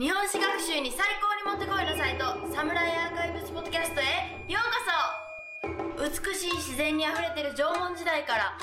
[0.00, 2.24] 日本史学習に最高にもってこいのサイト
[2.56, 6.24] サムライアーカイブスポッドキャストへようこそ。
[6.24, 8.56] 美しい自然にあふれてる縄文時代から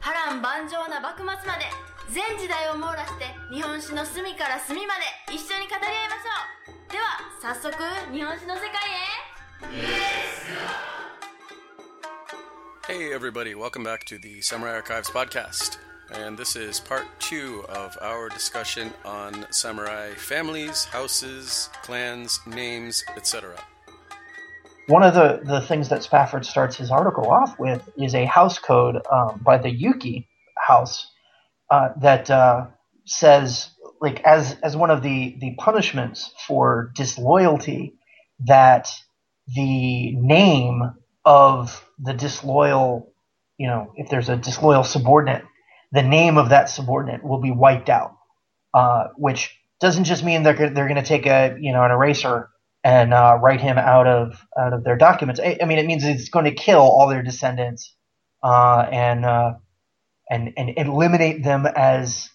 [0.00, 1.68] 波乱万丈な幕末まで
[2.08, 6.32] 全時代を網羅して日本史の隅から隅まで一緒に語り合いましょ
[6.72, 6.88] う。
[6.90, 7.76] では早速
[8.10, 9.92] 日本史の世界へ。
[12.88, 15.87] Hey, everybody, welcome back to the Samurai Archives podcast.
[16.10, 23.56] And this is part two of our discussion on samurai families, houses, clans, names, etc.
[24.86, 28.58] One of the, the things that Spafford starts his article off with is a house
[28.58, 31.06] code um, by the Yuki house
[31.70, 32.68] uh, that uh,
[33.04, 33.68] says,
[34.00, 37.96] like, as, as one of the, the punishments for disloyalty,
[38.46, 38.88] that
[39.54, 43.12] the name of the disloyal,
[43.58, 45.44] you know, if there's a disloyal subordinate,
[45.92, 48.16] the name of that subordinate will be wiped out,
[48.74, 52.50] uh, which doesn't just mean they're they're going to take a you know an eraser
[52.84, 55.40] and uh, write him out of out of their documents.
[55.40, 57.94] I, I, mean, it means it's going to kill all their descendants
[58.42, 59.54] uh, and, uh,
[60.30, 62.30] and and eliminate them as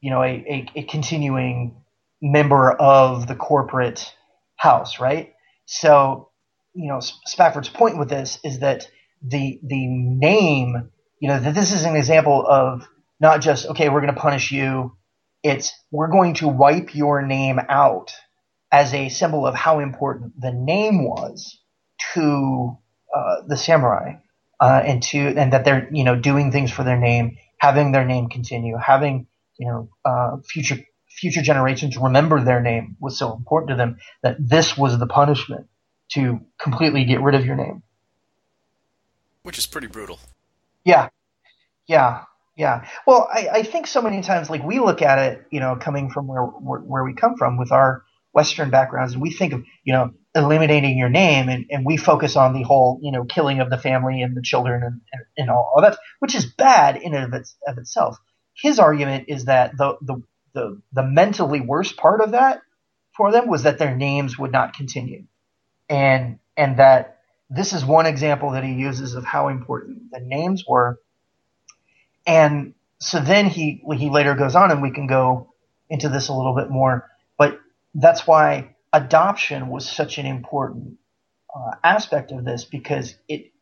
[0.00, 1.76] you know a, a, a continuing
[2.20, 4.12] member of the corporate
[4.56, 5.34] house, right?
[5.66, 6.30] So,
[6.74, 8.88] you know, Spafford's point with this is that
[9.22, 12.86] the the name, you know, that this is an example of
[13.20, 14.96] not just okay, we're going to punish you.
[15.42, 18.12] It's we're going to wipe your name out
[18.72, 21.58] as a symbol of how important the name was
[22.14, 22.76] to
[23.14, 24.14] uh, the samurai,
[24.60, 28.04] uh, and to and that they're you know doing things for their name, having their
[28.04, 29.26] name continue, having
[29.58, 34.36] you know uh, future future generations remember their name was so important to them that
[34.40, 35.68] this was the punishment
[36.10, 37.82] to completely get rid of your name.
[39.42, 40.18] Which is pretty brutal.
[40.84, 41.08] Yeah.
[41.88, 42.24] Yeah.
[42.56, 42.86] Yeah.
[43.06, 46.10] Well, I, I think so many times, like we look at it, you know, coming
[46.10, 49.64] from where, where, where we come from with our Western backgrounds, and we think of,
[49.84, 53.60] you know, eliminating your name, and, and we focus on the whole, you know, killing
[53.60, 56.96] of the family and the children and, and, and all, all that, which is bad
[56.96, 58.18] in and of, its, of itself.
[58.54, 60.22] His argument is that the, the
[60.54, 62.60] the the mentally worst part of that
[63.16, 65.24] for them was that their names would not continue,
[65.88, 67.13] and and that
[67.54, 71.00] this is one example that he uses of how important the names were,
[72.26, 75.54] and so then he he later goes on, and we can go
[75.90, 77.60] into this a little bit more, but
[77.94, 80.96] that's why adoption was such an important
[81.54, 83.52] uh, aspect of this because it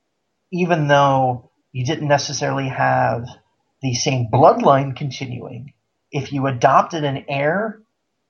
[0.52, 3.26] even though you didn't necessarily have
[3.82, 5.72] the same bloodline continuing
[6.12, 7.82] if you adopted an heir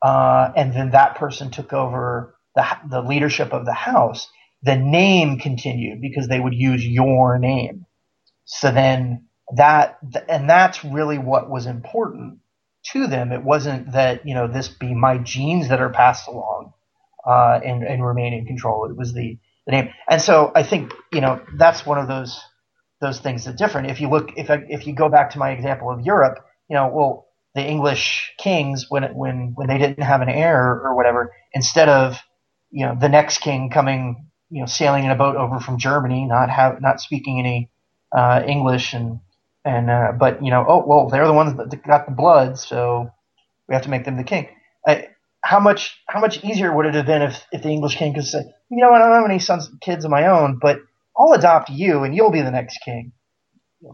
[0.02, 4.28] uh, and then that person took over the, the leadership of the house,
[4.62, 7.86] the name continued because they would use your name.
[8.44, 12.38] So then that, and that's really what was important
[12.92, 13.32] to them.
[13.32, 16.72] It wasn't that, you know, this be my genes that are passed along,
[17.26, 18.90] uh, and, and remain in control.
[18.90, 19.90] It was the, the name.
[20.08, 22.40] And so I think, you know, that's one of those,
[23.00, 23.90] those things that's different.
[23.90, 26.76] If you look, if I, if you go back to my example of Europe, you
[26.76, 31.34] know, well, the English kings when when when they didn't have an heir or whatever,
[31.52, 32.18] instead of
[32.70, 36.26] you know the next king coming you know sailing in a boat over from Germany,
[36.26, 37.70] not have not speaking any
[38.16, 39.20] uh, English and
[39.64, 43.10] and uh, but you know oh well they're the ones that got the blood, so
[43.66, 44.48] we have to make them the king.
[44.86, 45.08] I,
[45.42, 48.26] how much how much easier would it have been if, if the English king could
[48.26, 50.78] say, you know, I don't have any sons kids of my own, but
[51.16, 53.12] I'll adopt you and you'll be the next king.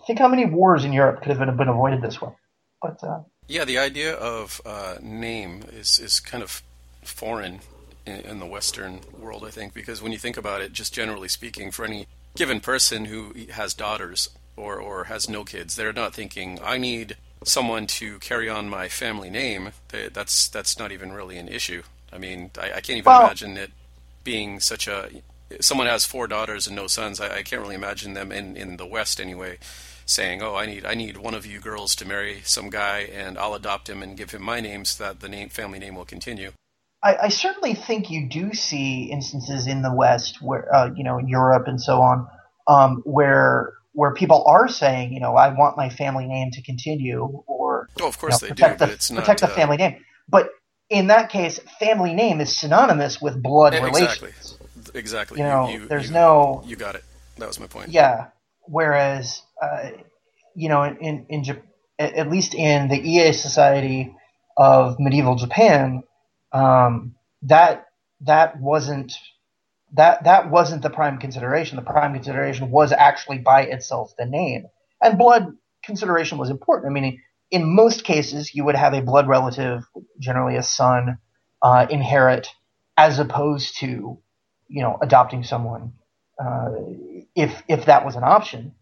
[0.07, 2.33] Think how many wars in Europe could have been, been avoided this way.
[2.83, 6.63] But uh, yeah, the idea of uh, name is, is kind of
[7.03, 7.61] foreign
[8.09, 11.71] in, the Western world, I think, because when you think about it, just generally speaking,
[11.71, 16.59] for any given person who has daughters or, or has no kids, they're not thinking,
[16.63, 19.71] I need someone to carry on my family name.
[20.13, 21.83] That's, that's not even really an issue.
[22.13, 23.71] I mean, I, I can't even well, imagine it
[24.25, 25.11] being such a.
[25.61, 27.21] Someone has four daughters and no sons.
[27.21, 29.59] I, I can't really imagine them in, in the West anyway
[30.09, 33.39] saying, "Oh, I need I need one of you girls to marry some guy, and
[33.39, 36.05] I'll adopt him and give him my name so that the name family name will
[36.05, 36.53] continue."
[37.03, 41.19] I, I certainly think you do see instances in the West where uh, you know
[41.19, 42.29] in Europe and so on
[42.67, 47.43] um, where where people are saying, you know, I want my family name to continue,
[47.47, 49.77] or oh, of course you know, they protect do, the, it's protect not, the family
[49.77, 50.05] name.
[50.29, 50.50] But
[50.89, 54.23] in that case, family name is synonymous with blood yeah, relations.
[54.23, 54.59] Exactly.
[54.94, 55.39] Exactly.
[55.39, 56.62] You know, you, you, there's you, no.
[56.67, 57.05] You got it.
[57.39, 57.91] That was my point.
[57.91, 58.29] Yeah.
[58.62, 59.91] Whereas, uh,
[60.55, 61.62] you know, in, in, in
[61.99, 64.15] at least in the ie society
[64.56, 66.03] of medieval Japan,
[66.53, 67.87] um, that
[68.23, 69.15] that wasn't
[69.95, 71.77] that that wasn't the prime consideration.
[71.77, 74.67] The prime consideration was actually by itself the name,
[75.03, 75.49] and blood
[75.85, 76.91] consideration was important.
[76.91, 79.85] I mean, in most cases, you would have a blood relative,
[80.21, 81.19] generally a son,
[81.62, 82.49] uh, inherit
[82.99, 84.19] as opposed to,
[84.69, 85.94] you know, adopting someone
[86.43, 86.71] uh,
[87.37, 88.75] if if that was an option.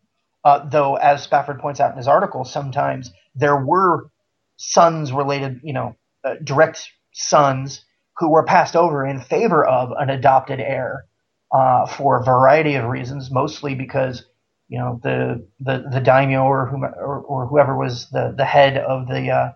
[0.44, 4.10] Uh, though, as Spafford points out in his article, sometimes there were
[4.56, 7.84] sons related, you know, uh, direct sons
[8.18, 11.06] who were passed over in favor of an adopted heir
[11.52, 14.24] uh, for a variety of reasons, mostly because
[14.68, 18.76] you know the the, the daimyo or, whom, or, or whoever was the, the head
[18.76, 19.52] of the uh,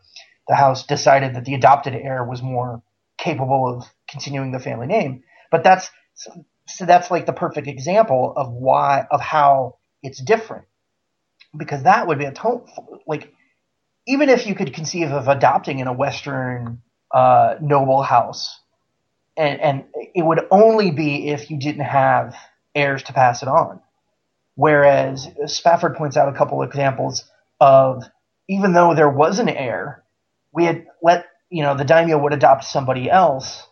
[0.49, 2.83] the house decided that the adopted heir was more
[3.19, 5.23] capable of continuing the family name.
[5.51, 5.91] But that's
[6.67, 10.65] so that's like the perfect example of why of how it's different
[11.57, 12.67] because that would be a total
[13.07, 13.33] like
[14.07, 16.81] even if you could conceive of adopting in a Western
[17.13, 18.59] uh, noble house,
[19.37, 19.85] and and
[20.15, 22.35] it would only be if you didn't have
[22.75, 23.81] heirs to pass it on.
[24.55, 27.25] Whereas Spafford points out a couple examples
[27.61, 28.05] of
[28.49, 30.05] even though there was an heir,
[30.53, 33.67] we had let you know the daimyo would adopt somebody else,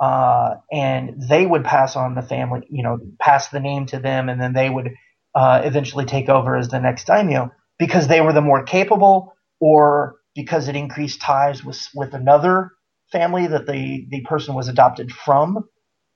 [0.00, 4.28] uh, and they would pass on the family, you know, pass the name to them,
[4.28, 4.94] and then they would
[5.34, 10.16] uh, eventually take over as the next daimyo because they were the more capable, or
[10.34, 12.72] because it increased ties with with another
[13.12, 15.68] family that the the person was adopted from.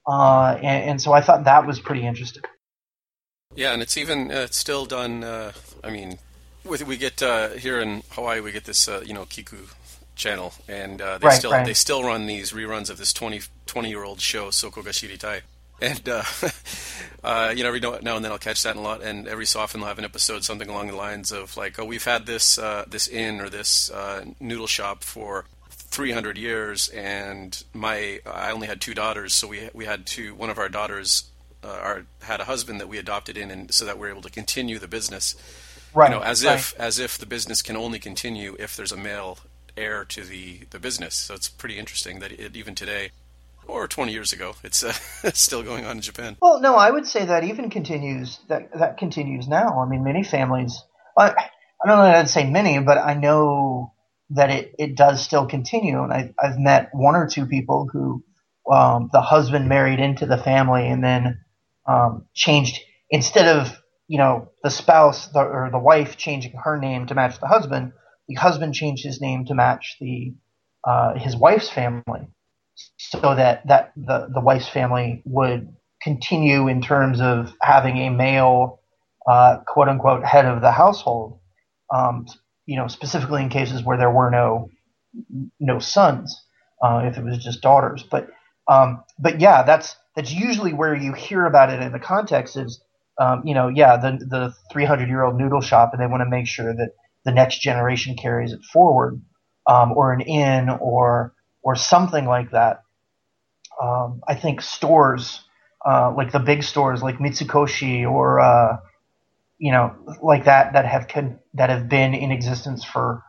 [0.07, 2.43] Uh, and, and, so I thought that was pretty interesting.
[3.55, 5.23] Yeah, and it's even uh, it's still done.
[5.23, 5.53] Uh,
[5.85, 6.19] I mean,
[6.65, 9.67] with we get uh, here in Hawaii, we get this uh, you know Kiku
[10.19, 11.65] channel, and uh, they right, still right.
[11.65, 15.43] they still run these reruns of this 20, 20 year old show Soko Shiritai.
[15.81, 16.25] And uh,
[17.25, 19.61] uh, you know, every now and then I'll catch that a lot, and every so
[19.61, 22.59] often they'll have an episode something along the lines of like, "Oh, we've had this
[22.59, 25.45] uh, this inn or this uh, noodle shop for
[25.91, 30.35] 300 years, and my I only had two daughters, so we we had two.
[30.35, 31.31] One of our daughters
[31.65, 34.31] uh, our, had a husband that we adopted in, and so that we're able to
[34.31, 35.35] continue the business.
[35.95, 36.11] Right.
[36.11, 36.59] You know, as right.
[36.59, 39.39] if as if the business can only continue if there's a male
[39.77, 41.15] heir to the the business.
[41.15, 43.11] So it's pretty interesting that it, even today
[43.67, 44.55] or 20 years ago.
[44.65, 44.93] It's uh,
[45.35, 46.37] still going on in Japan.
[46.41, 48.39] Well, no, I would say that even continues.
[48.49, 49.81] That that continues now.
[49.81, 50.83] I mean, many families.
[51.17, 53.93] I, I don't know that I'd say many, but I know
[54.31, 56.03] that it, it does still continue.
[56.03, 58.23] And I, I've met one or two people who
[58.71, 61.41] um, the husband married into the family and then
[61.87, 62.81] um, changed
[63.11, 67.41] instead of you know the spouse the, or the wife changing her name to match
[67.41, 67.93] the husband.
[68.29, 70.35] The husband changed his name to match the
[70.85, 72.29] uh, his wife's family
[72.97, 78.81] so that, that the, the wife's family would continue in terms of having a male,
[79.27, 81.41] uh, quote unquote, head of the household.
[81.95, 82.27] Um,
[82.69, 84.71] you know, specifically in cases where there were no
[85.61, 86.45] no sons,
[86.83, 88.05] uh, if it was just daughters.
[88.11, 88.29] But
[88.69, 92.83] um, but yeah, that's that's usually where you hear about it in the context is,
[93.19, 96.31] um, you know, yeah, the the 300 year old noodle shop, and they want to
[96.31, 96.91] make sure that
[97.25, 99.23] the next generation carries it forward,
[99.67, 102.83] um, or an inn, or or something like that.
[103.83, 105.41] Um, I think stores,
[105.87, 108.79] uh, like the big stores like Mitsukoshi or, uh,
[109.59, 113.23] you know, like that, that have, con- that have been in existence for,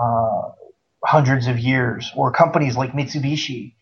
[0.00, 0.42] uh,
[1.04, 3.74] hundreds of years or companies like Mitsubishi.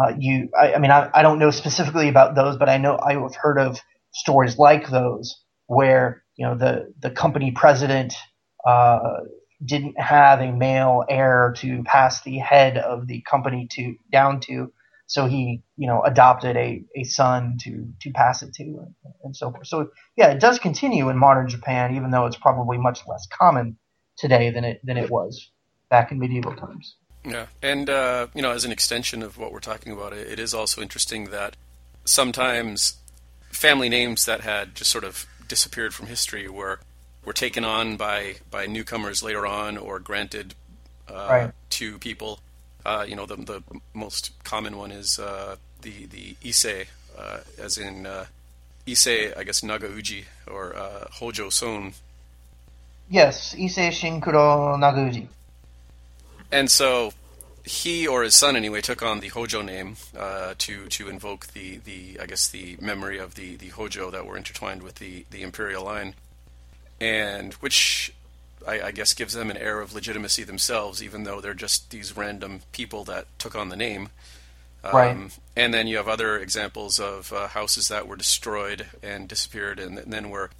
[0.00, 2.98] Uh, you, I, I mean, I, I don't know specifically about those, but I know
[2.98, 3.80] I've heard of
[4.12, 8.14] stories like those where, you know, the, the company president,
[8.66, 9.00] uh,
[9.64, 14.72] didn't have a male heir to pass the head of the company to down to,
[15.08, 19.36] so he you know adopted a, a son to to pass it to and, and
[19.36, 19.66] so forth.
[19.66, 23.76] So yeah, it does continue in modern Japan, even though it's probably much less common
[24.16, 25.50] today than it than it was
[25.90, 26.94] back in medieval times.
[27.24, 30.54] Yeah, and uh, you know, as an extension of what we're talking about, it is
[30.54, 31.56] also interesting that
[32.04, 32.98] sometimes
[33.50, 36.80] family names that had just sort of disappeared from history were
[37.24, 40.54] were taken on by by newcomers later on or granted
[41.08, 41.52] uh, right.
[41.70, 42.40] to people.
[42.88, 43.60] Uh, you know, the the
[43.92, 46.86] most common one is uh, the the ise,
[47.18, 48.24] uh, as in uh,
[48.86, 51.92] ise, I guess Nagauji or uh, Hojo Soun.
[53.10, 55.26] Yes, ise Shinkuro Nagauji.
[56.50, 57.12] And so
[57.62, 61.68] he or his son anyway took on the Hojo name uh, to to invoke the,
[61.84, 65.42] the I guess the memory of the, the Hojo that were intertwined with the, the
[65.42, 66.14] imperial line,
[67.00, 68.14] and which
[68.66, 72.16] I, I, guess gives them an air of legitimacy themselves, even though they're just these
[72.16, 74.10] random people that took on the name.
[74.84, 75.38] Um, right.
[75.56, 79.98] And then you have other examples of uh, houses that were destroyed and disappeared, and,
[79.98, 80.50] and then were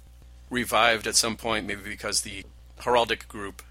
[0.49, 2.43] revived at some point, maybe because the
[2.81, 3.61] heraldic group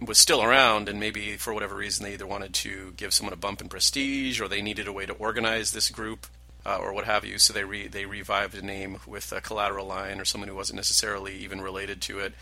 [0.00, 3.36] was still around, and maybe for whatever reason they either wanted to give someone a
[3.36, 6.26] bump in prestige, or they needed a way to organize this group,
[6.66, 7.38] uh, or what have you.
[7.38, 10.76] So they re- they revived a name with a collateral line, or someone who wasn't
[10.76, 12.34] necessarily even related to it,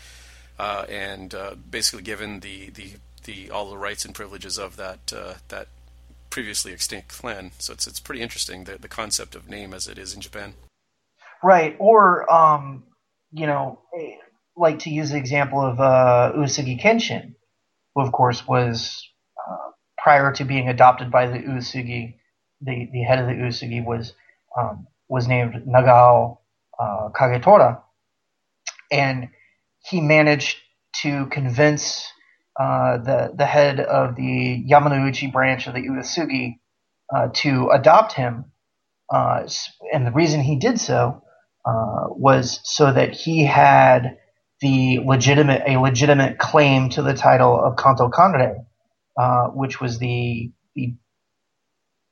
[0.59, 2.93] uh, and uh, basically given the, the
[3.23, 5.67] the all the rights and privileges of that uh, that
[6.29, 7.51] previously extinct clan.
[7.59, 10.53] So it's it's pretty interesting the the concept of name as it is in Japan.
[11.43, 12.83] Right, or um,
[13.31, 13.79] you know,
[14.55, 17.35] like to use the example of uh, Uesugi Kenshin,
[17.93, 19.07] who of course was
[19.37, 22.15] uh, prior to being adopted by the Uesugi,
[22.61, 24.13] the the head of the Uesugi was
[24.57, 26.39] um, was named Nagao
[26.79, 27.81] uh, Kagetora,
[28.91, 29.29] and
[29.83, 30.57] he managed
[31.01, 32.07] to convince
[32.59, 36.59] uh, the the head of the Yamanouchi branch of the Uesugi
[37.13, 38.45] uh, to adopt him,
[39.13, 39.47] uh,
[39.91, 41.23] and the reason he did so
[41.65, 44.17] uh, was so that he had
[44.61, 48.65] the legitimate a legitimate claim to the title of Kanto Kanrei,
[49.17, 50.95] uh, which was the the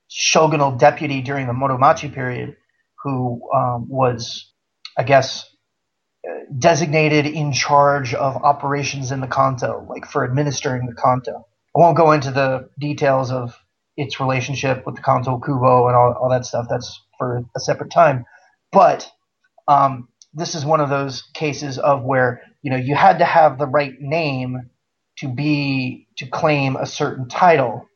[0.10, 2.58] shogunal deputy during the Muromachi period,
[3.04, 4.51] who um, was,
[4.98, 5.50] I guess,
[6.58, 11.48] designated in charge of operations in the Kanto, like for administering the Kanto.
[11.75, 13.58] I won't go into the details of
[13.98, 16.68] its relationship with the Kanto Kubo and all, all that stuff.
[16.70, 18.25] That's for a separate time.
[18.72, 19.10] But
[19.68, 23.58] um, this is one of those cases of where you know you had to have
[23.58, 24.70] the right name
[25.18, 27.88] to be to claim a certain title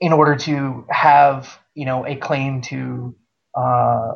[0.00, 3.14] in order to have you know a claim to
[3.54, 4.12] uh,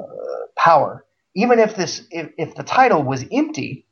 [0.57, 3.87] power even if this if, if the title was empty,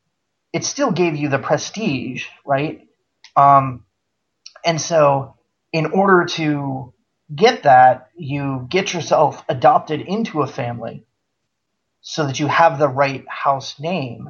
[0.53, 2.87] it still gave you the prestige, right?
[3.35, 3.85] Um,
[4.65, 5.35] and so,
[5.73, 6.93] in order to
[7.35, 11.05] get that, you get yourself adopted into a family
[12.01, 14.29] so that you have the right house name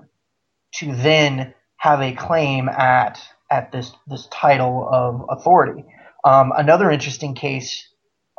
[0.75, 5.85] to then have a claim at at this this title of authority.
[6.25, 7.87] Um, another interesting case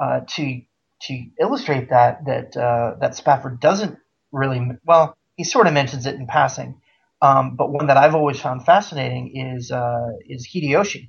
[0.02, 0.62] uh, to
[1.02, 3.98] to illustrate that that uh, that Spafford doesn't
[4.34, 5.16] really well.
[5.36, 6.80] He sort of mentions it in passing,
[7.22, 11.08] um, but one that I've always found fascinating is uh, is Hideyoshi,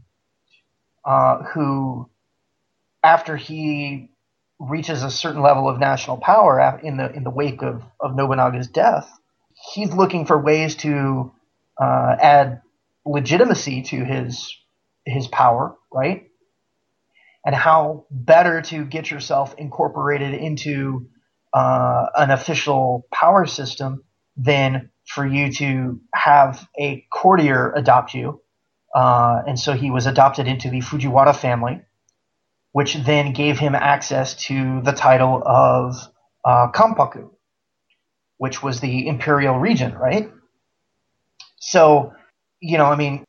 [1.04, 2.10] uh, who
[3.04, 4.10] after he
[4.60, 8.68] reaches a certain level of national power in the in the wake of, of Nobunaga's
[8.68, 9.12] death,
[9.74, 11.32] he's looking for ways to
[11.80, 12.62] uh, add
[13.06, 14.58] legitimacy to his
[15.06, 16.30] his power, right?
[17.46, 21.10] And how better to get yourself incorporated into
[21.56, 24.04] uh, an official power system
[24.36, 28.42] than for you to have a courtier adopt you.
[28.94, 31.80] Uh, and so he was adopted into the Fujiwara family,
[32.74, 35.96] which then gave him access to the title of
[36.44, 37.30] uh, Kampaku,
[38.38, 40.30] which was the imperial regent, right?
[41.58, 42.14] So,
[42.60, 43.24] you know, I mean,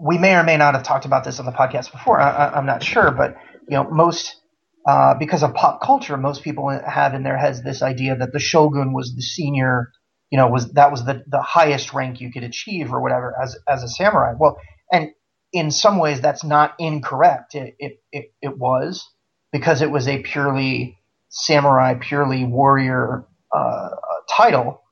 [0.00, 2.20] we may or may not have talked about this on the podcast before.
[2.20, 3.36] I, am not sure, but
[3.68, 4.40] you know, most
[4.86, 8.38] uh, because of pop culture, most people have in their heads this idea that the
[8.38, 9.90] shogun was the senior,
[10.30, 13.56] you know, was that was the, the highest rank you could achieve or whatever as
[13.66, 14.34] as a samurai.
[14.38, 14.58] Well,
[14.92, 15.10] and
[15.52, 17.54] in some ways that's not incorrect.
[17.54, 19.08] It it it, it was
[19.52, 20.98] because it was a purely
[21.30, 23.24] samurai, purely warrior
[23.56, 23.88] uh,
[24.28, 24.82] title,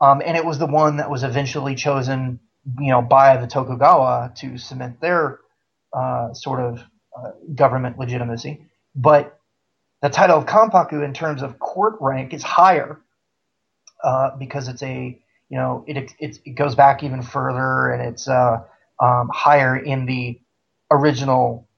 [0.00, 2.38] um, and it was the one that was eventually chosen,
[2.78, 5.40] you know, by the Tokugawa to cement their
[5.92, 6.78] uh, sort of
[7.16, 8.66] uh, government legitimacy.
[8.94, 9.39] But
[10.02, 13.00] the title of Kampaku in terms of court rank is higher
[14.02, 18.28] uh, because it's a you know it, it, it goes back even further and it's
[18.28, 18.58] uh,
[19.00, 20.40] um, higher in the
[20.90, 21.68] original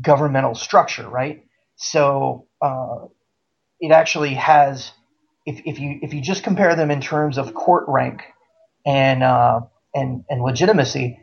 [0.00, 1.44] governmental structure, right?
[1.76, 3.06] So uh,
[3.80, 4.92] it actually has
[5.46, 8.22] if, if you if you just compare them in terms of court rank
[8.86, 9.60] and uh,
[9.94, 11.20] and and legitimacy,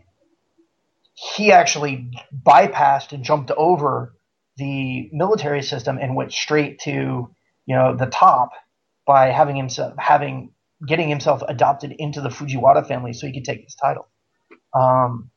[1.13, 2.11] he actually
[2.45, 4.13] bypassed and jumped over
[4.57, 7.29] the military system and went straight to
[7.65, 8.51] you know the top
[9.05, 10.51] by having himself having
[10.85, 14.07] getting himself adopted into the Fujiwara family so he could take his title,
[14.74, 15.31] um,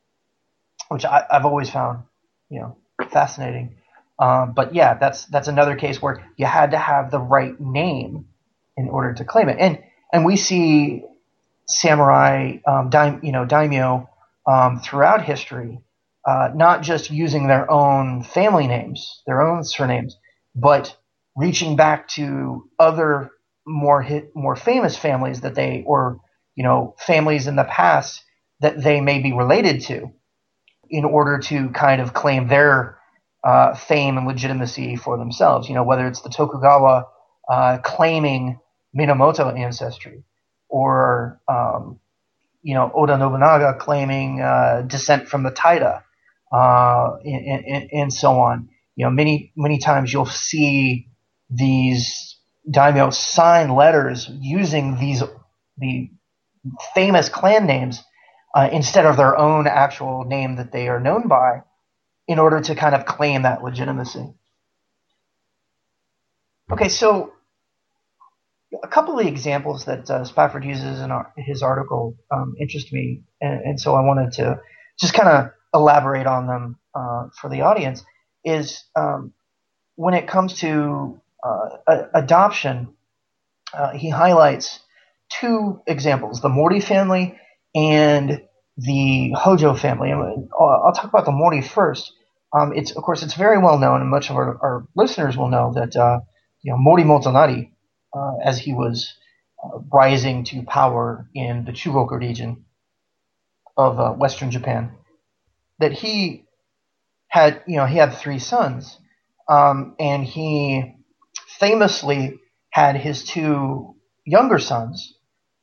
[0.89, 2.05] which I, have always found
[2.51, 2.77] you know
[3.11, 3.77] fascinating.
[4.19, 8.27] Um, but yeah, that's that's another case where you had to have the right name
[8.77, 9.79] in order to claim it, and
[10.13, 11.05] and we see
[11.67, 14.09] samurai, um, daim, you know, daimyo
[14.47, 15.81] um, throughout history
[16.29, 20.15] uh, not just using their own family names, their own surnames,
[20.55, 20.95] but
[21.35, 23.31] reaching back to other
[23.67, 26.21] more hit, more famous families that they, or
[26.55, 28.23] you know, families in the past
[28.61, 30.13] that they may be related to,
[30.91, 32.99] in order to kind of claim their
[33.43, 35.67] uh, fame and legitimacy for themselves.
[35.67, 37.07] You know, whether it's the Tokugawa
[37.49, 38.59] uh, claiming
[38.95, 40.25] Minamoto ancestry,
[40.69, 42.01] or um,
[42.63, 46.05] you know Oda Nobunaga claiming uh, descent from the Taira,
[46.53, 48.69] uh, and, and, and, so on.
[48.97, 51.09] You know, many many times you'll see
[51.51, 52.37] these
[52.71, 55.23] daimyo sign letters using these
[55.79, 56.11] the
[56.95, 58.03] famous clan names
[58.55, 61.63] uh, instead of their own actual name that they are known by,
[62.27, 64.27] in order to kind of claim that legitimacy.
[66.71, 67.33] Okay, so
[68.83, 72.93] a couple of the examples that uh, Spafford uses in our, his article um, interest
[72.93, 74.61] me, and, and, so I wanted to
[75.01, 78.05] just kind of elaborate on them uh, for the audience.
[78.45, 79.33] Is um,
[79.97, 82.95] when it comes to uh, adoption,
[83.75, 84.81] uh, he highlights
[85.41, 87.39] two examples: the Mori family
[87.75, 88.43] and
[88.77, 90.11] the Hojo family.
[90.11, 92.13] And I'll talk about the Mori first.
[92.53, 95.49] Um, it's of course it's very well known, and much of our, our listeners will
[95.49, 96.21] know that uh,
[96.63, 97.73] you know Mori Motonari,
[98.17, 99.15] uh, as he was
[99.63, 102.65] uh, rising to power in the Chugoku region
[103.77, 104.93] of uh, Western Japan,
[105.79, 106.45] that he
[107.29, 108.99] had you know he had three sons,
[109.49, 110.97] um, and he
[111.59, 112.39] famously
[112.71, 113.95] had his two
[114.25, 115.15] younger sons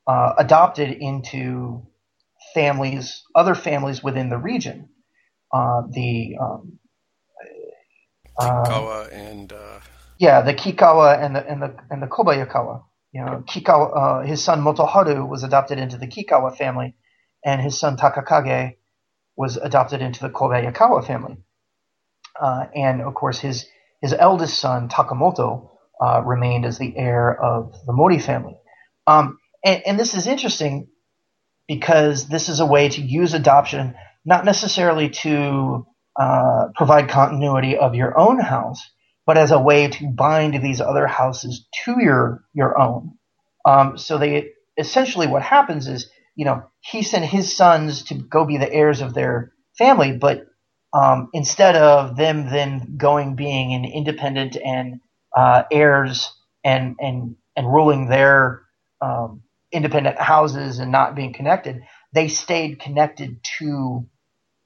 [0.08, 1.88] uh, adopted into
[2.54, 4.90] families, other families within the region.
[5.54, 6.80] Uh, the um,
[8.40, 9.80] Kikkawa and uh...
[10.18, 12.84] yeah, the Kikkawa and the and the and the Kobayakawa.
[13.14, 16.96] You know, Kikkawa, uh, his son Motoharu was adopted into the Kikkawa family,
[17.46, 18.76] and his son Takakage
[19.36, 21.38] was adopted into the Kobayakawa family.
[22.40, 23.66] Uh, and of course, his
[24.02, 25.70] his eldest son Takamoto
[26.02, 28.58] uh, remained as the heir of the Mori family.
[29.08, 30.88] Um, and, and, this is interesting
[31.68, 35.86] because this is a way to use adoption not necessarily to
[36.20, 38.82] uh, provide continuity of your own house,
[39.26, 43.18] but as a way to bind these other houses to your your own.
[43.66, 48.46] Um, so they essentially what happens is, you know, he sent his sons to go
[48.46, 50.46] be the heirs of their family, but
[50.94, 55.02] um, instead of them then going being an independent and
[55.36, 56.32] uh, heirs
[56.64, 58.64] and and and ruling their
[59.02, 61.82] um, independent houses and not being connected,
[62.14, 64.08] they stayed connected to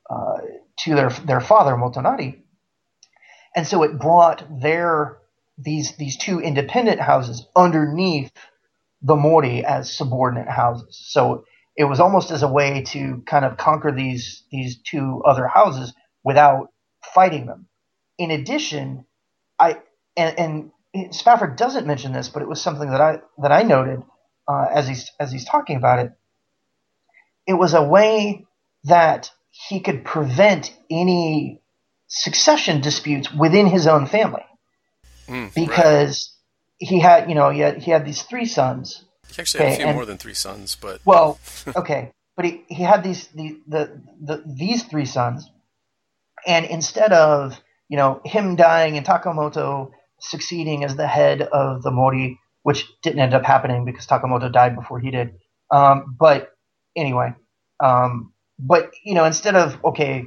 [0.09, 0.37] uh,
[0.79, 2.41] to their their father Motonari,
[3.55, 5.19] and so it brought their
[5.57, 8.31] these these two independent houses underneath
[9.03, 10.99] the Mori as subordinate houses.
[11.09, 11.45] So
[11.79, 15.93] it was almost as a way to kind of conquer these these two other houses
[16.25, 16.67] without
[17.15, 17.67] fighting them.
[18.17, 19.05] In addition,
[19.57, 19.77] I
[20.17, 24.03] and, and Spafford doesn't mention this, but it was something that I that I noted
[24.45, 26.11] uh, as he's as he's talking about it.
[27.47, 28.45] It was a way
[28.83, 31.61] that he could prevent any
[32.07, 34.45] succession disputes within his own family
[35.29, 36.35] mm, because
[36.81, 36.89] right.
[36.89, 39.05] he had you know he had he had these three sons.
[39.31, 41.39] He actually okay, had a few and, more than three sons, but well,
[41.75, 45.49] okay, but he, he had these the, the the these three sons,
[46.47, 51.91] and instead of you know him dying and Takamoto succeeding as the head of the
[51.91, 55.31] Mori, which didn't end up happening because Takamoto died before he did.
[55.71, 56.49] Um, but
[56.95, 57.33] anyway,
[57.83, 60.25] um, but you know, instead of okay,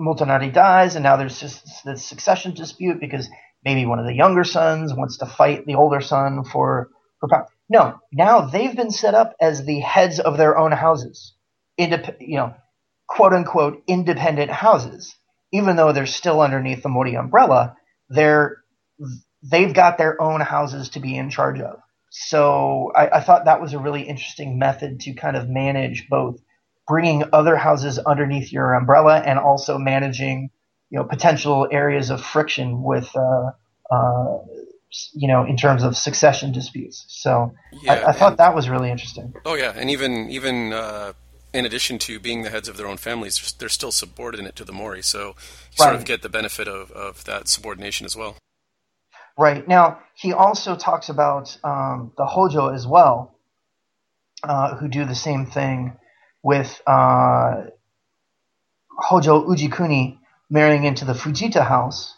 [0.00, 3.28] Motonari dies, and now there's just this succession dispute because
[3.64, 6.88] maybe one of the younger sons wants to fight the older son for.
[7.68, 11.34] No, now they've been set up as the heads of their own houses,
[11.80, 12.54] Indep- you know,
[13.08, 15.16] quote unquote independent houses.
[15.52, 17.76] Even though they're still underneath the Mori umbrella,
[18.08, 18.58] they're
[19.42, 21.80] they've got their own houses to be in charge of.
[22.10, 26.40] So I, I thought that was a really interesting method to kind of manage both
[26.86, 30.50] bringing other houses underneath your umbrella and also managing
[30.90, 33.50] you know potential areas of friction with uh,
[33.90, 34.38] uh,
[35.14, 37.04] you know in terms of succession disputes.
[37.08, 37.52] So
[37.82, 39.32] yeah, I, I, thought that was really interesting.
[39.44, 41.12] Oh yeah, and even even uh,
[41.52, 44.72] in addition to being the heads of their own families, they're still subordinate to the
[44.72, 45.34] Mori, so you
[45.80, 45.86] right.
[45.86, 48.36] sort of get the benefit of, of that subordination as well.
[49.38, 53.34] Right now, he also talks about um, the Hojo as well,
[54.42, 55.96] uh, who do the same thing
[56.42, 57.64] with uh,
[58.90, 60.18] Hojo Ujikuni
[60.50, 62.14] marrying into the Fujita house,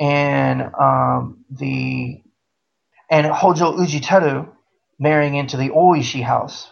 [0.00, 2.22] and um, the
[3.10, 4.50] and Hojo Ujiteru
[4.98, 6.70] marrying into the Oishi house,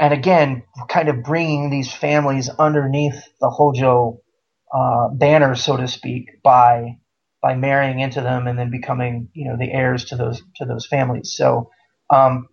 [0.00, 4.20] and again, kind of bringing these families underneath the Hojo
[4.74, 6.98] uh, banner, so to speak, by
[7.42, 10.86] by marrying into them and then becoming you know the heirs to those to those
[10.86, 11.34] families.
[11.36, 11.70] So
[12.10, 12.48] um,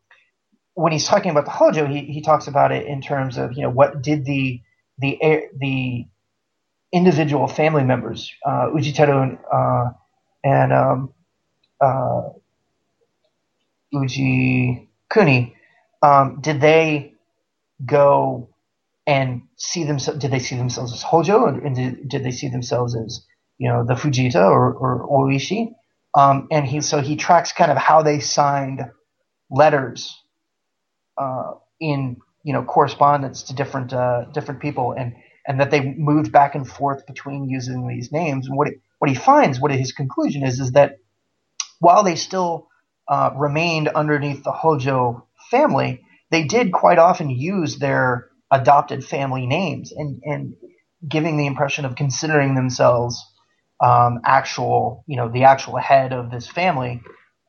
[0.74, 3.64] when he's talking about the Hojo, he, he talks about it in terms of you
[3.64, 4.62] know what did the
[5.00, 5.20] the
[5.60, 6.06] the
[6.92, 9.92] individual family members, uh, Ujiteru uh,
[10.44, 11.14] and um,
[11.82, 12.30] uh,
[13.94, 15.56] Uji Kuni,
[16.02, 17.14] um, did they
[17.86, 18.50] go
[19.08, 20.20] and see themselves?
[20.20, 23.26] Did they see themselves as Hojo, and did, did they see themselves as
[23.58, 25.74] you know the Fujita or, or Oishi?
[26.14, 28.82] Um, and he so he tracks kind of how they signed
[29.50, 30.22] letters
[31.18, 35.16] uh, in you know correspondence to different uh, different people, and
[35.48, 38.48] and that they moved back and forth between using these names.
[38.48, 40.98] And what what he finds, what his conclusion is, is that
[41.80, 42.70] while they still
[43.08, 49.92] uh, remained underneath the Hojo family, they did quite often use their adopted family names
[49.92, 50.56] and, and
[51.08, 53.24] giving the impression of considering themselves
[53.82, 57.02] um, actual, you know, the actual head of this family,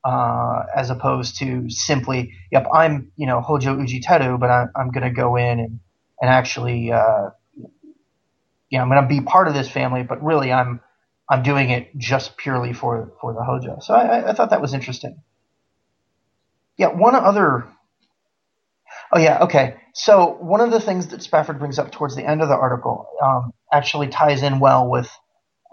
[0.05, 5.05] uh, as opposed to simply, yep, I'm, you know, Hojo Ujiteru, but I, I'm going
[5.05, 5.81] to go in and,
[6.21, 7.31] and actually, uh,
[8.71, 10.81] you know, I'm going to be part of this family, but really I'm,
[11.29, 13.79] I'm doing it just purely for, for the Hojo.
[13.81, 15.23] So I, I thought that was interesting.
[16.77, 17.67] Yeah, one other
[19.13, 19.77] Oh yeah, okay.
[19.95, 23.07] So one of the things that Spafford brings up towards the end of the article
[23.23, 25.11] um, actually ties in well with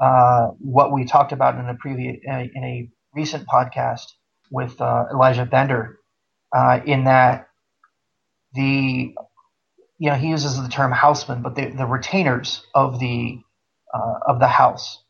[0.01, 4.05] uh, what we talked about in a previous uh, in a recent podcast
[4.51, 5.97] with uh, Elijah Bender,
[6.55, 7.47] uh, in that
[8.53, 9.15] the
[10.03, 13.39] you know he uses the term houseman, but the, the retainers of the
[13.93, 15.01] uh, of the house.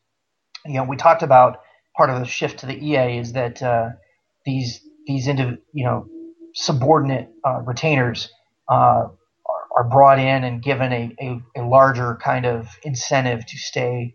[0.64, 1.58] You know, we talked about
[1.96, 3.88] part of the shift to the ie is that uh,
[4.46, 6.06] these these indiv- you know
[6.54, 8.30] subordinate uh, retainers
[8.70, 9.08] uh,
[9.46, 14.14] are, are, brought in and given a, a, a, larger kind of incentive to stay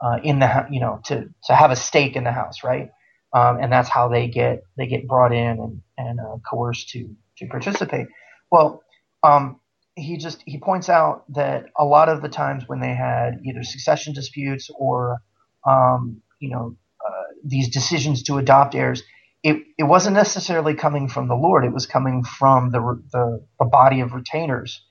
[0.00, 2.88] uh, in the you know to to have a stake in the house, right?
[3.32, 7.14] Um, and that's how they get they get brought in and, and uh, coerced to
[7.38, 8.08] to participate.
[8.50, 8.82] Well,
[9.22, 9.60] um,
[9.96, 13.62] he just he points out that a lot of the times when they had either
[13.62, 15.22] succession disputes or
[15.66, 19.02] um, you know uh, these decisions to adopt heirs,
[19.42, 21.64] it, it wasn't necessarily coming from the Lord.
[21.64, 22.80] It was coming from the,
[23.12, 24.84] the, the body of retainers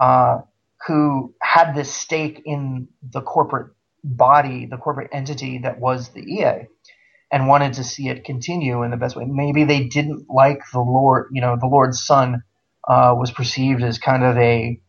[0.00, 0.38] uh,
[0.86, 6.66] who had this stake in the corporate body, the corporate entity that was the ie,
[7.30, 9.24] and wanted to see it continue in the best way.
[9.26, 12.42] Maybe they didn't like the Lord, you know, the Lord's son
[12.88, 14.80] uh, was perceived as kind of a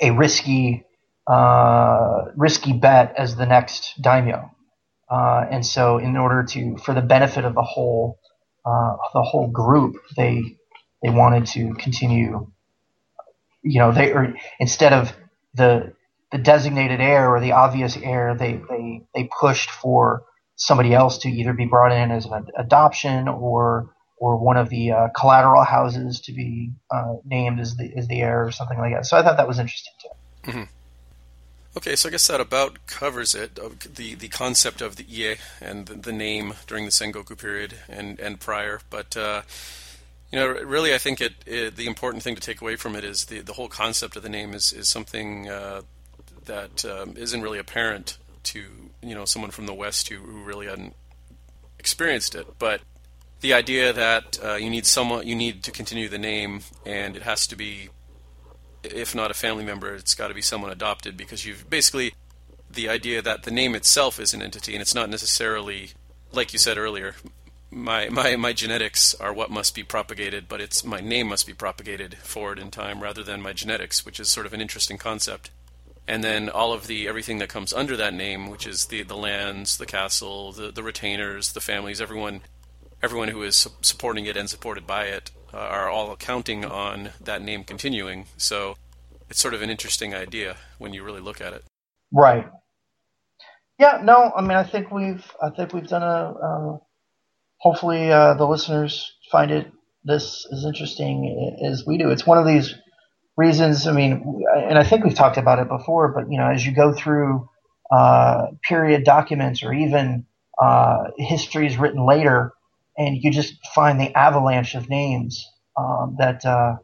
[0.00, 0.84] a risky
[1.26, 4.50] uh, risky bet as the next daimyo.
[5.10, 8.18] Uh, and so, in order to, for the benefit of the whole,
[8.64, 10.42] uh, the whole group, they
[11.02, 12.50] they wanted to continue.
[13.62, 15.14] You know, they or instead of
[15.54, 15.92] the
[16.32, 20.24] the designated heir or the obvious heir, they they they pushed for
[20.56, 24.92] somebody else to either be brought in as an adoption or or one of the
[24.92, 28.94] uh, collateral houses to be uh, named as the as the heir or something like
[28.94, 29.04] that.
[29.04, 30.50] So I thought that was interesting too.
[30.50, 30.62] Mm-hmm.
[31.76, 33.56] Okay, so I guess that about covers it.
[33.96, 38.20] The the concept of the ie and the, the name during the Sengoku period and
[38.20, 38.80] and prior.
[38.90, 39.42] But uh,
[40.30, 43.02] you know, really, I think it, it, the important thing to take away from it
[43.02, 45.82] is the the whole concept of the name is is something uh,
[46.44, 48.62] that um, not really apparent to
[49.02, 50.94] you know someone from the West who, who really hadn't
[51.80, 52.46] experienced it.
[52.60, 52.82] But
[53.42, 57.22] the idea that uh, you need someone, you need to continue the name, and it
[57.22, 57.90] has to be
[58.82, 62.14] if not a family member, it's got to be someone adopted because you've basically
[62.68, 65.90] the idea that the name itself is an entity and it's not necessarily
[66.32, 67.14] like you said earlier
[67.72, 71.54] my, my, my genetics are what must be propagated, but it's my name must be
[71.54, 75.50] propagated forward in time rather than my genetics, which is sort of an interesting concept.
[76.06, 79.16] And then all of the everything that comes under that name, which is the the
[79.16, 82.42] lands, the castle, the the retainers, the families, everyone
[83.02, 87.10] everyone who is su- supporting it and supported by it, uh, are all counting on
[87.20, 88.26] that name continuing.
[88.36, 88.76] So
[89.28, 91.64] it's sort of an interesting idea when you really look at it.
[92.12, 92.46] Right.
[93.78, 94.00] Yeah.
[94.02, 94.32] No.
[94.34, 96.34] I mean, I think we've I think we've done a.
[96.46, 96.78] Uh,
[97.58, 99.70] hopefully, uh, the listeners find it
[100.04, 102.10] this as interesting as we do.
[102.10, 102.74] It's one of these
[103.36, 103.86] reasons.
[103.86, 106.72] I mean, and I think we've talked about it before, but you know, as you
[106.74, 107.48] go through
[107.90, 110.26] uh, period documents or even
[110.60, 112.52] uh, histories written later,
[112.96, 116.76] and you just find the avalanche of names um, that uh,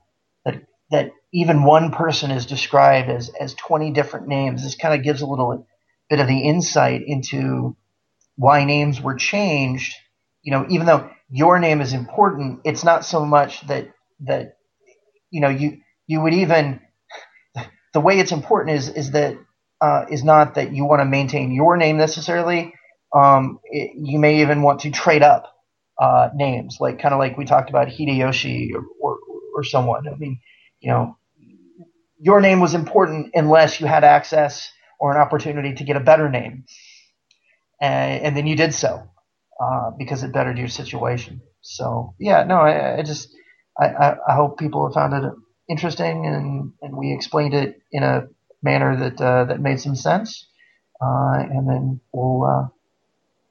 [0.45, 4.63] that that even one person is described as as 20 different names.
[4.63, 5.67] This kind of gives a little
[6.09, 7.77] bit of the insight into
[8.37, 9.95] why names were changed.
[10.43, 13.91] You know, even though your name is important, it's not so much that
[14.21, 14.57] that
[15.31, 16.81] you know you you would even
[17.95, 19.37] the way it's important is is that
[19.81, 22.75] uh, is not that you want to maintain your name necessarily.
[23.15, 25.58] Um, it, you may even want to trade up
[25.99, 29.19] uh, names, like kind of like we talked about Hideyoshi or, or,
[29.55, 30.07] or someone.
[30.09, 30.41] I mean,
[30.81, 31.17] you know,
[32.21, 36.29] your name was important unless you had access or an opportunity to get a better
[36.29, 36.65] name,
[37.81, 39.09] and, and then you did so
[39.61, 41.41] uh, because it bettered your situation.
[41.61, 43.35] So yeah, no, I, I just
[43.79, 45.33] I, I, hope people have found it
[45.69, 48.27] interesting and, and we explained it in a
[48.63, 50.49] manner that uh, that made some sense,
[51.01, 52.69] uh, and then we'll uh,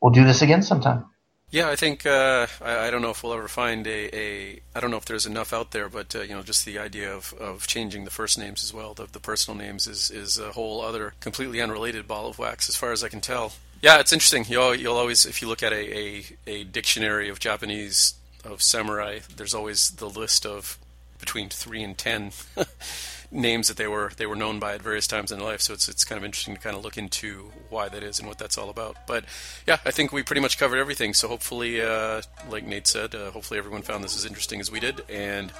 [0.01, 1.05] we'll do this again sometime.
[1.49, 4.81] Yeah, I think uh, I, I, don't know if we'll ever find a, a I
[4.81, 7.33] don't know if there's enough out there, but uh, you know, just the idea of,
[7.39, 10.81] of changing the first names as well, the, the personal names is is a whole
[10.81, 13.53] other completely unrelated ball of wax, as far as I can tell.
[13.81, 14.43] Yeah, it's interesting.
[14.49, 19.19] You'll, you'll always, if you look at a, a, a dictionary of Japanese of samurai,
[19.35, 20.77] there's always the list of
[21.19, 22.31] between three and ten
[23.31, 25.61] names that they were they were known by at various times in their life.
[25.61, 28.27] So it's it's kind of interesting to kind of look into why that is and
[28.27, 28.95] what that's all about.
[29.07, 29.25] But
[29.67, 31.13] yeah, I think we pretty much covered everything.
[31.13, 34.79] So hopefully, uh, like Nate said, uh, hopefully everyone found this as interesting as we
[34.79, 35.51] did, and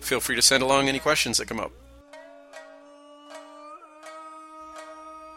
[0.00, 1.72] feel free to send along any questions that come up.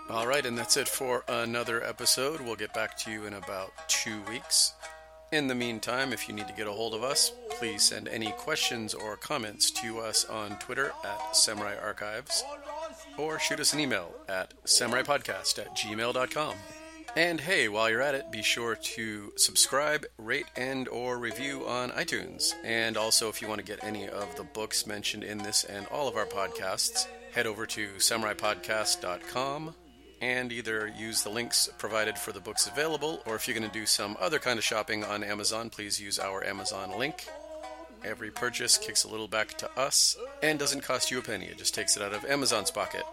[0.10, 2.42] All right, and that's it for another episode.
[2.42, 4.74] We'll get back to you in about two weeks.
[5.34, 8.30] In the meantime, if you need to get a hold of us, please send any
[8.34, 12.44] questions or comments to us on Twitter at Samurai Archives
[13.18, 16.54] or shoot us an email at samuraipodcast at gmail.com.
[17.16, 21.90] And hey, while you're at it, be sure to subscribe, rate, and or review on
[21.90, 22.54] iTunes.
[22.64, 25.88] And also, if you want to get any of the books mentioned in this and
[25.88, 29.74] all of our podcasts, head over to samuraipodcast.com
[30.24, 33.80] and either use the links provided for the books available, or if you're going to
[33.80, 37.28] do some other kind of shopping on Amazon, please use our Amazon link.
[38.06, 41.48] Every purchase kicks a little back to us and doesn't cost you a penny.
[41.48, 43.04] It just takes it out of Amazon's pocket.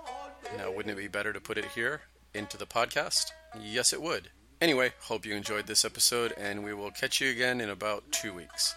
[0.56, 3.32] Now, wouldn't it be better to put it here into the podcast?
[3.60, 4.30] Yes, it would.
[4.60, 8.32] Anyway, hope you enjoyed this episode, and we will catch you again in about two
[8.32, 8.76] weeks.